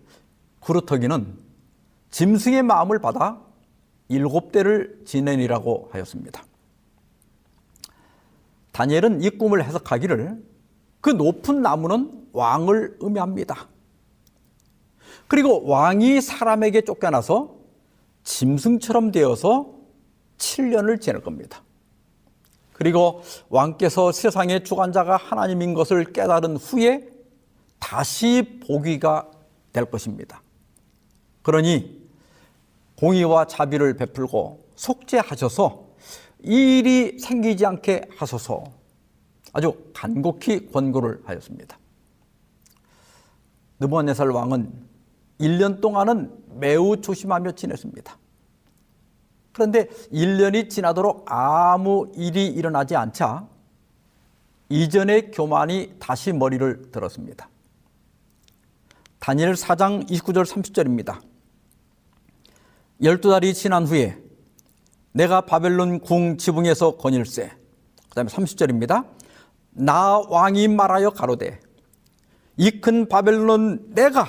[0.61, 1.39] 구루터기는
[2.11, 3.41] 짐승의 마음을 받아
[4.09, 6.45] 일곱 대를 지내니라고 하였습니다.
[8.77, 10.37] 다니엘은 이 꿈을 해석하기를
[11.01, 13.68] 그 높은 나무는 왕을 의미합니다.
[15.29, 17.57] 그리고 왕이 사람에게 쫓겨나서
[18.24, 19.72] 짐승처럼 되어서
[20.37, 21.62] 7년을 지낼 겁니다.
[22.74, 27.09] 그리고 왕께서 세상의 주관자가 하나님인 것을 깨달은 후에
[27.79, 29.31] 다시 보기가
[29.72, 30.43] 될 것입니다.
[31.41, 32.07] 그러니
[32.99, 35.86] 공의와 자비를 베풀고 속죄하셔서
[36.43, 38.64] 이 일이 생기지 않게 하소서
[39.53, 41.78] 아주 간곡히 권고를 하였습니다.
[43.80, 44.72] 느부갓네살 왕은
[45.41, 48.18] 1년 동안은 매우 조심하며 지냈습니다.
[49.53, 53.49] 그런데 1년이 지나도록 아무 일이 일어나지 않자
[54.68, 57.49] 이전의 교만이 다시 머리를 들었습니다.
[59.18, 61.20] 다니엘 4장 29절 30절입니다.
[63.01, 64.26] 12달이 지난 후에
[65.17, 67.51] 내가 바벨론 궁 지붕에서 거닐세.
[68.09, 69.07] 그 다음에 30절입니다.
[69.71, 71.59] 나 왕이 말하여 가로되
[72.59, 74.27] 이 큰 바벨론 내가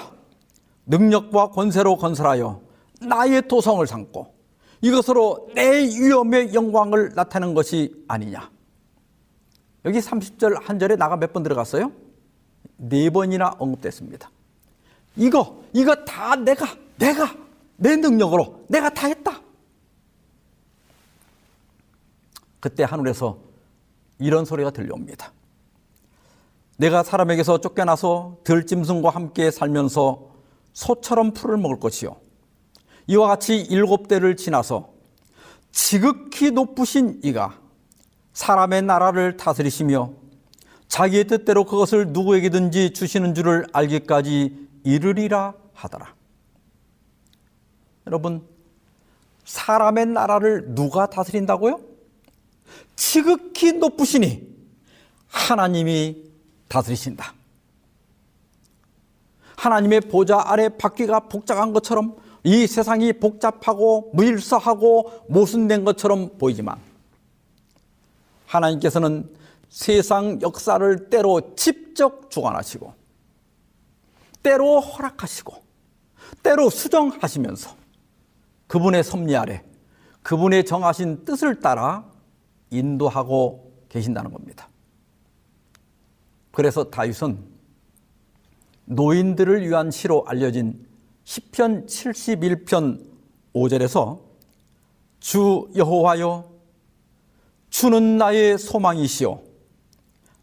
[0.86, 2.62] 능력과 권세로 건설하여
[3.02, 4.34] 나의 도성을 삼고
[4.82, 8.50] 이것으로 내 위엄의 영광을 나타내는 것이 아니냐.
[9.86, 11.92] 여기 30절 한 절에 나가 몇 번 들어갔어요?
[12.78, 14.30] 네 번이나 언급됐습니다.
[15.18, 16.66] 이거, 이거 다 내가,
[16.98, 17.34] 내가,
[17.76, 19.42] 내 능력으로 내가 다 했다.
[22.68, 23.38] 그때 하늘에서
[24.20, 25.32] 이런 소리가 들려옵니다.
[26.76, 30.28] 내가 사람에게서 쫓겨나서 들짐승과 함께 살면서
[30.74, 32.18] 소처럼 풀을 먹을 것이요.
[33.08, 34.90] 이와 같이 일곱 대를 지나서
[35.72, 37.58] 지극히 높으신 이가
[38.34, 40.12] 사람의 나라를 다스리시며
[40.90, 46.14] 자기의 뜻대로 그것을 누구에게든지 주시는 줄을 알기까지 이르리라 하더라.
[48.08, 48.46] 여러분,
[49.46, 51.97] 사람의 나라를 누가 다스린다고요?
[52.98, 54.46] 지극히 높으시니
[55.28, 56.26] 하나님이
[56.68, 57.34] 다스리신다.
[59.56, 66.78] 하나님의 보좌 아래 바퀴가 복잡한 것처럼 이 세상이 복잡하고 무일서하고 모순된 것처럼 보이지만
[68.46, 69.30] 하나님께서는
[69.70, 72.94] 세상 역사를 때로 직접 주관하시고
[74.44, 75.56] 때로 허락하시고
[76.44, 77.76] 때로 수정하시면서
[78.68, 79.64] 그분의 섭리 아래
[80.24, 82.06] 그분의 정하신 뜻을 따라
[82.70, 84.70] 인도하고 계신다는 겁니다.
[86.52, 87.38] 그래서 다윗은
[88.86, 90.88] 노인들을 위한 시로 알려진
[91.24, 93.06] 시편 71편
[93.54, 94.20] 5절에서
[95.20, 96.50] 주 여호와여
[97.70, 99.42] 주는 나의 소망이시요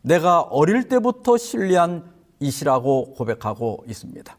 [0.03, 4.37] 내가 어릴 때부터 신뢰한 이시라고 고백하고 있습니다.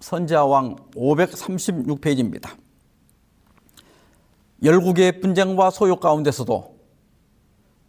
[0.00, 2.63] 선자왕 536페이지입니다.
[4.64, 6.74] 열국의 분쟁과 소요 가운데서도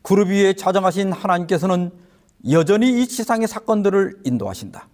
[0.01, 1.91] 그룹 위에 자정하신 하나님께서는
[2.51, 4.87] 여전히 이 지상의 사건들을 인도하신다.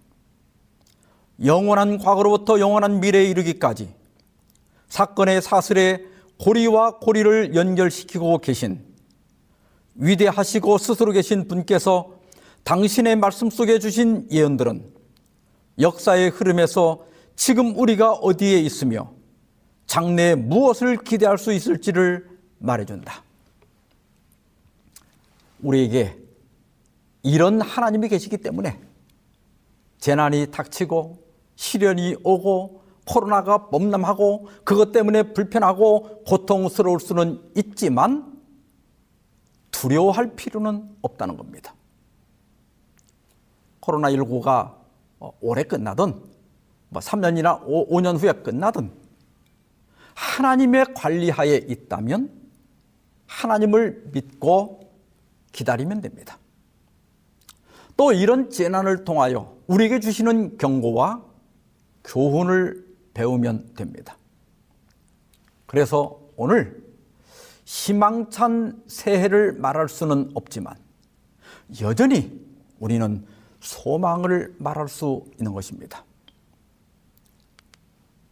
[1.44, 3.92] 영원한 과거로부터 영원한 미래에 이르기까지
[4.88, 6.04] 사건의 사슬에
[6.38, 8.80] 고리와 고리를 연결시키고 계신
[9.96, 12.14] 위대하시고 스스로 계신 분께서
[12.64, 14.92] 당신의 말씀 속에 주신 예언들은
[15.78, 17.04] 역사의 흐름에서
[17.34, 19.11] 지금 우리가 어디에 있으며
[19.92, 22.26] 장래에 무엇을 기대할 수 있을지를
[22.60, 23.22] 말해준다.
[25.62, 26.18] 우리에게
[27.22, 28.80] 이런 하나님이 계시기 때문에
[29.98, 31.22] 재난이 닥치고
[31.56, 38.40] 시련이 오고 코로나가 범람하고 그것 때문에 불편하고 고통스러울 수는 있지만
[39.72, 41.74] 두려워할 필요는 없다는 겁니다.
[43.82, 44.74] 코로나19가
[45.42, 46.14] 올해 끝나든
[46.88, 49.01] 뭐 3년이나 5, 년 후에 끝나든
[50.14, 52.30] 하나님의 관리하에 있다면
[53.26, 54.92] 하나님을 믿고
[55.52, 56.38] 기다리면 됩니다.
[57.96, 61.22] 또 이런 재난을 통하여 우리에게 주시는 경고와
[62.04, 64.16] 교훈을 배우면 됩니다.
[65.66, 66.82] 그래서 오늘
[67.64, 70.76] 희망찬 새해를 말할 수는 없지만
[71.80, 72.40] 여전히
[72.78, 73.24] 우리는
[73.60, 76.04] 소망을 말할 수 있는 것입니다.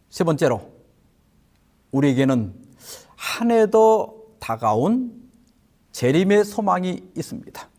[0.09, 0.80] 세 번째로
[1.91, 2.53] 우리에게는
[3.15, 5.21] 한해더 다가온
[5.91, 7.69] 재림의 소망이 있습니다.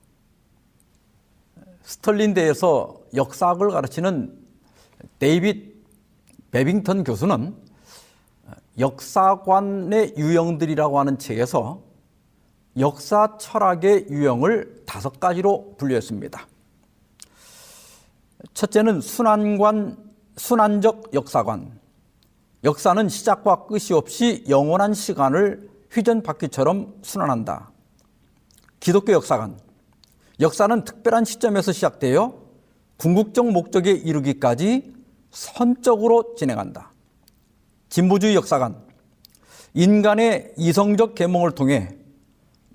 [1.82, 4.38] 스털린대에서 역사학을 가르치는
[5.18, 5.72] 데이빗
[6.50, 7.54] 베빙턴 교수는
[8.78, 11.82] 역사관의 유형들이라고 하는 책에서
[12.78, 16.46] 역사 철학의 유형을 다섯 가지로 분류했습니다.
[18.54, 19.96] 첫째는 순환관,
[20.36, 21.81] 순환적 역사관.
[22.64, 27.72] 역사는 시작과 끝이 없이 영원한 시간을 휘전 바퀴처럼 순환한다.
[28.78, 29.58] 기독교 역사관.
[30.40, 32.40] 역사는 특별한 시점에서 시작되어
[32.98, 34.94] 궁극적 목적에 이르기까지
[35.30, 36.92] 선적으로 진행한다.
[37.88, 38.80] 진보주의 역사관.
[39.74, 41.96] 인간의 이성적 계몽을 통해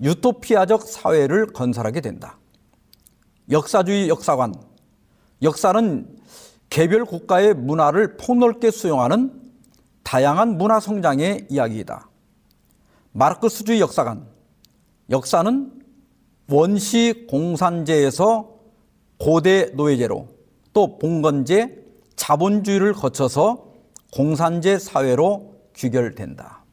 [0.02, 2.38] 유토피아적 사회를 건설하게 된다.
[3.50, 4.54] 역사주의 역사관.
[5.42, 6.18] 역사는
[6.68, 9.47] 개별 국가의 문화를 폭넓게 수용하는
[10.08, 12.08] 다양한 문화 성장의 이야기이다.
[13.12, 14.26] 마르크스주의 역사관.
[15.10, 15.82] 역사는
[16.50, 18.48] 원시 공산제에서
[19.18, 20.28] 고대 노예제로
[20.72, 21.84] 또 봉건제,
[22.16, 23.74] 자본주의를 거쳐서
[24.14, 26.64] 공산제 사회로 귀결된다.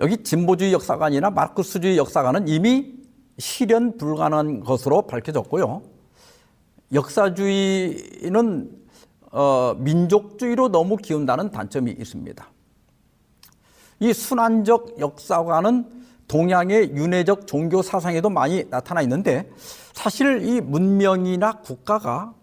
[0.00, 2.94] 여기 진보주의 역사관이나 마르크스주의 역사관은 이미
[3.38, 5.82] 실현 불가능한 것으로 밝혀졌고요.
[6.92, 8.79] 역사주의는
[9.30, 12.46] 어, 민족주의로 너무 기운다는 단점이 있습니다.
[14.00, 19.50] 이 순환적 역사관은 동양의 윤회적 종교 사상에도 많이 나타나 있는데
[19.92, 22.34] 사실 이 문명이나 국가가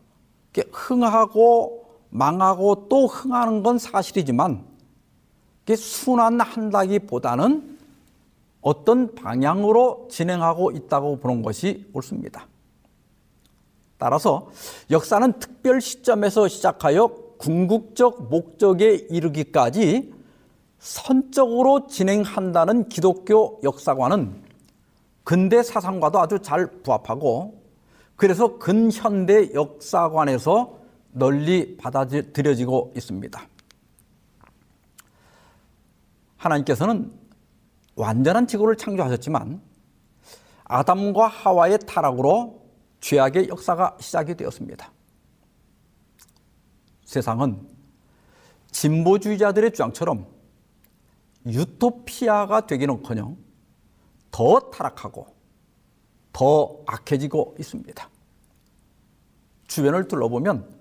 [0.71, 4.65] 흥하고 망하고 또 흥하는 건 사실이지만
[5.75, 7.77] 순환한다기보다는
[8.61, 12.47] 어떤 방향으로 진행하고 있다고 보는 것이 옳습니다.
[13.97, 14.49] 따라서
[14.91, 20.13] 역사는 특별 시점에서 시작하여 궁극적 목적에 이르기까지
[20.79, 24.43] 선적으로 진행한다는 기독교 역사관은
[25.23, 27.61] 근대 사상과도 아주 잘 부합하고
[28.15, 30.77] 그래서 근현대 역사관에서
[31.11, 33.41] 널리 받아들여지고 있습니다.
[36.37, 37.11] 하나님께서는
[37.95, 39.61] 완전한 지구를 창조하셨지만
[40.65, 42.66] 아담과 하와의 타락으로
[43.01, 44.91] 죄악의 역사가 시작이 되었습니다.
[47.05, 47.67] 세상은
[48.71, 50.27] 진보주의자들의 주장처럼
[51.45, 53.37] 유토피아가 되기는커녕
[54.31, 55.27] 더 타락하고
[56.33, 58.09] 더 악해지고 있습니다.
[59.67, 60.77] 주변을 둘러보면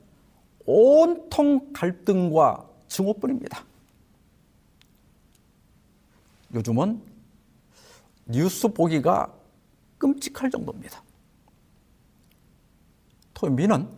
[0.66, 3.64] 온통 갈등과 증오뿐입니다.
[6.54, 7.02] 요즘은
[8.26, 9.32] 뉴스 보기가
[9.98, 11.05] 끔찍할 정도입니다.
[13.36, 13.88] 토인비는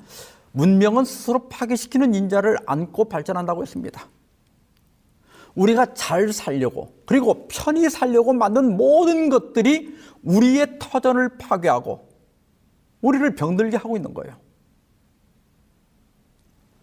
[0.53, 4.07] 문명은 스스로 파괴시키는 인자를 안고 발전한다고 했습니다.
[5.55, 12.09] 우리가 잘 살려고 그리고 편히 살려고 만든 모든 것들이 우리의 터전을 파괴하고
[13.01, 14.37] 우리를 병들게 하고 있는 거예요.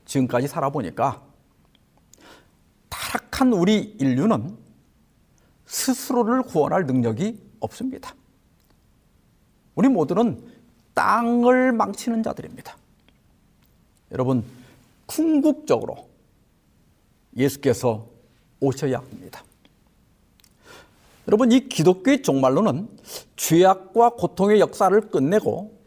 [0.05, 1.23] 지금까지 살아보니까
[2.89, 4.57] 타락한 우리 인류는
[5.65, 8.15] 스스로를 구원할 능력이 없습니다.
[9.73, 10.54] 우리 모두는
[10.95, 12.75] 땅을 망치는 자들입니다.
[14.11, 14.43] 여러분,
[15.05, 16.07] 궁극적으로
[17.37, 18.07] 예수께서
[18.59, 19.43] 오셔야 합니다.
[21.27, 22.87] 여러분, 이 기독교의 종말로는
[23.35, 25.77] 죄악과 고통의 역사를 끝내고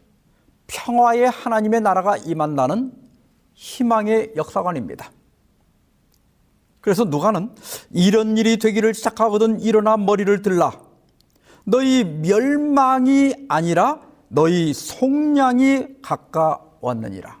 [0.67, 2.93] 평화의 하나님의 나라가 임한다는
[3.55, 5.11] 희망의 역사관입니다.
[6.81, 7.53] 그래서 누가는
[7.91, 10.79] 이런 일이 되기를 시작하거든 일어나 머리를 들라.
[11.63, 17.39] 너희 멸망이 아니라 너희 속량이 가까웠느니라.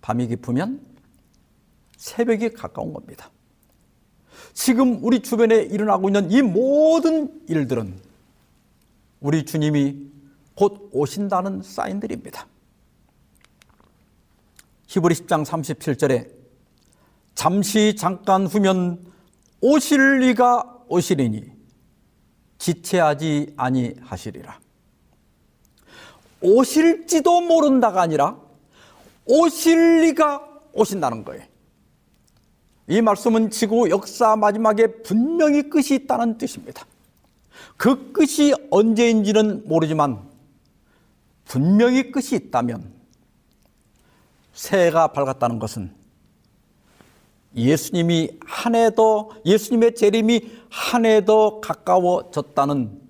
[0.00, 0.80] 밤이 깊으면
[1.96, 3.30] 새벽이 가까운 겁니다.
[4.54, 7.98] 지금 우리 주변에 일어나고 있는 이 모든 일들은
[9.20, 10.10] 우리 주님이
[10.54, 12.46] 곧 오신다는 사인들입니다.
[14.86, 16.30] 히브리 10장 37절에
[17.34, 19.04] 잠시 잠깐 후면
[19.60, 21.61] 오실 리가 오시리니
[22.62, 24.60] 지체하지 아니하시리라.
[26.40, 28.36] 오실지도 모른다가 아니라
[29.24, 31.42] 오실 리가 오신다는 거예요.
[32.86, 36.86] 이 말씀은 지구 역사 마지막에 분명히 끝이 있다는 뜻입니다.
[37.76, 40.22] 그 끝이 언제인지는 모르지만
[41.44, 42.92] 분명히 끝이 있다면
[44.52, 45.92] 새해가 밝았다는 것은
[47.54, 53.00] 예수님이 한해 더, 예수님의 재림이 한해더 가까워졌다는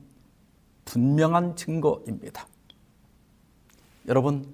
[0.85, 2.47] 분명한 증거입니다.
[4.09, 4.47] 여러분,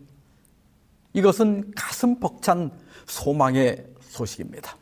[1.14, 2.70] 이것은 가슴 벅찬
[3.06, 4.76] 소망의 소식입니다.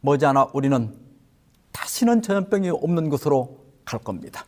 [0.00, 0.94] 머지않아 우리는
[1.72, 4.44] 다시는 전염병이 없는 곳으로 갈 겁니다.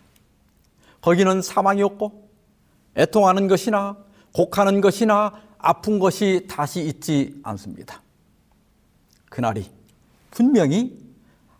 [1.00, 2.28] 거기는 사망이 없고
[2.96, 3.96] 애통하는 것이나
[4.34, 8.02] 곡하는 것이나 아픈 것이 다시 있지 않습니다.
[9.30, 9.70] 그날이
[10.30, 10.98] 분명히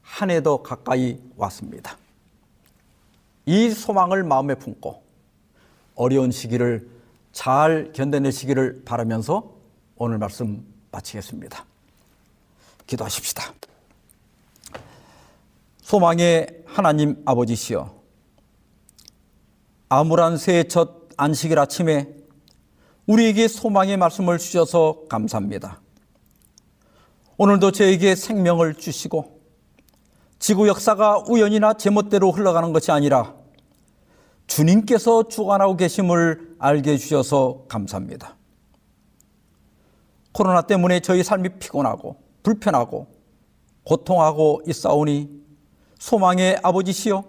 [0.03, 1.97] 한 해 더 가까이 왔습니다.
[3.47, 5.03] 이 소망을 마음에 품고
[5.95, 6.89] 어려운 시기를
[7.33, 9.55] 잘 견뎌내시기를 바라면서
[9.97, 11.65] 오늘 말씀 마치겠습니다.
[12.87, 13.55] 기도하십시다.
[15.83, 17.95] 소망의 하나님 아버지시여
[19.89, 22.09] 암울한 새해 첫 안식일 아침에
[23.07, 25.81] 우리에게 소망의 말씀을 주셔서 감사합니다.
[27.43, 29.41] 오늘도 저에게 생명을 주시고
[30.39, 33.35] 지구 역사가 우연이나 제멋대로 흘러가는 것이 아니라
[34.47, 38.37] 주님께서 주관하고 계심을 알게 해주셔서 감사합니다.
[40.33, 43.07] 코로나 때문에 저희 삶이 피곤하고 불편하고
[43.85, 45.31] 고통하고 있사오니
[45.99, 47.25] 소망의 아버지시여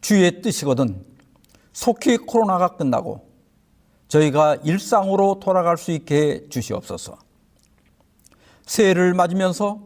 [0.00, 1.06] 주의 뜻이거든
[1.72, 3.28] 속히 코로나가 끝나고
[4.08, 7.27] 저희가 일상으로 돌아갈 수 있게 해 주시옵소서.
[8.68, 9.80] 새해를 맞으면서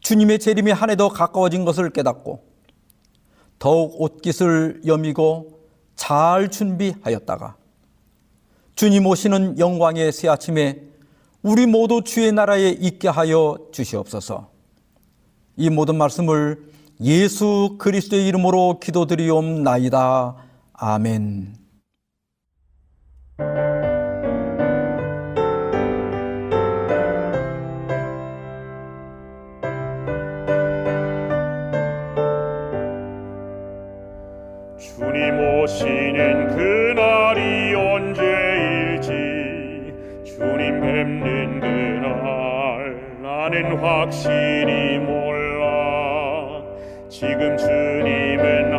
[0.00, 2.44] 주님의 재림이 한 해 더 가까워진 것을 깨닫고
[3.58, 5.58] 더욱 옷깃을 여미고
[5.96, 7.56] 잘 준비하였다가
[8.76, 10.82] 주님 오시는 영광의 새 아침에
[11.42, 14.50] 우리 모두 주의 나라에 있게 하여 주시옵소서.
[15.56, 16.62] 이 모든 말씀을
[17.00, 20.36] 예수 그리스도의 이름으로 기도드리옵나이다.
[20.74, 21.56] 아멘.
[35.68, 39.10] 오시는 그날이 언제일지
[40.24, 46.62] 주님 뵙는 그날 나는 확실히 몰라.
[47.10, 48.78] 지금 주님은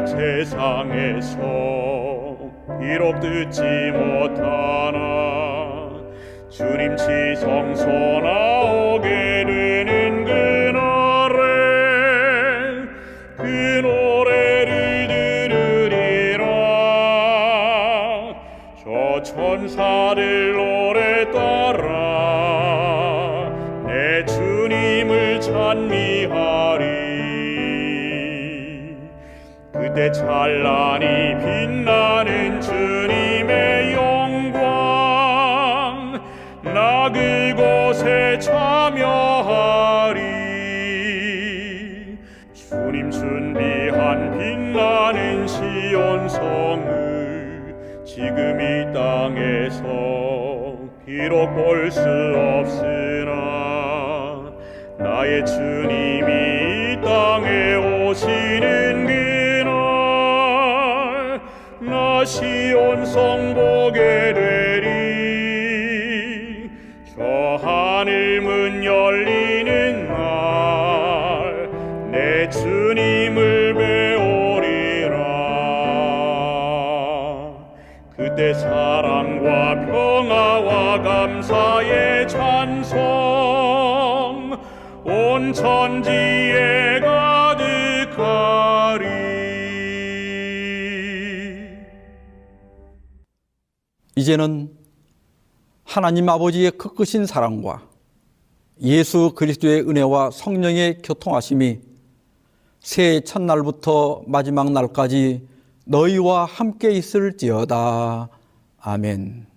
[0.00, 1.38] 죄악 세상에서
[2.80, 4.98] 비록 듣지 못하나
[6.48, 9.19] 주님 지성소 나오게
[49.60, 53.32] 땅에서 비록 볼 수 없으나
[54.98, 56.32] 나의 주님이
[56.94, 59.70] 이 땅에 오시는 그날
[61.80, 64.29] 나 시온성 보게
[85.52, 89.06] 천지에 가득하리
[94.16, 94.70] 이제는
[95.84, 97.82] 하나님 아버지의 크크신 사랑과
[98.82, 101.80] 예수 그리스도의 은혜와 성령의 교통하심이
[102.80, 105.46] 새해 첫날부터 마지막 날까지
[105.84, 108.30] 너희와 함께 있을지어다.
[108.78, 109.49] 아멘.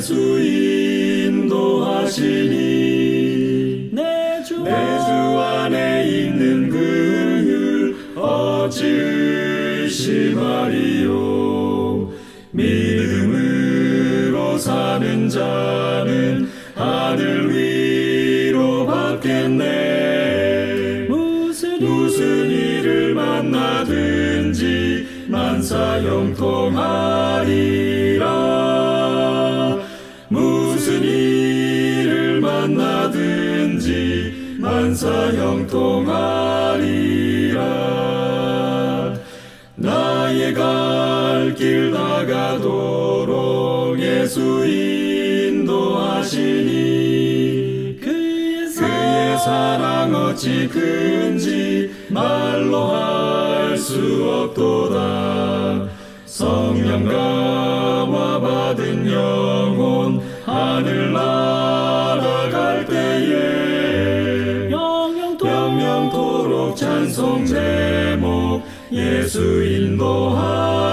[0.00, 0.14] 예수
[1.28, 2.56] 인도하시니.
[3.92, 8.80] 내 주 안에 있는 그율 어찌시마리요?
[12.52, 19.66] 믿음으로 사는 자는 하늘 위로 받겠네.
[21.10, 27.19] 무슨, 무슨 일을 만나든지 만사 영통하
[35.30, 37.60] 만사형통하리라.
[39.76, 46.40] 나의 갈 길 나가도록 예수 인도하시니
[48.02, 55.88] 그의 사랑 어찌 큰지 말로 할 수 없도다.
[56.26, 57.49] 성령 감
[69.30, 70.90] 예수 인도하셨네.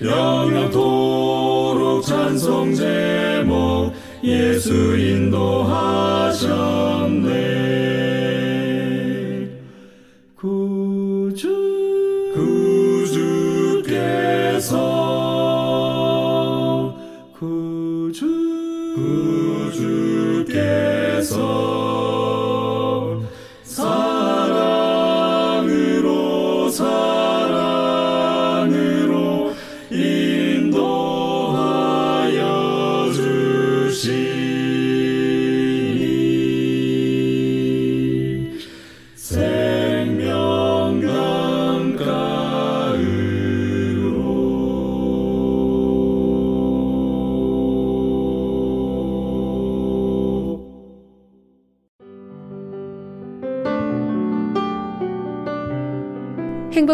[0.00, 3.92] 영영토록 찬송 제목
[4.22, 6.17] 예수 인도하셨네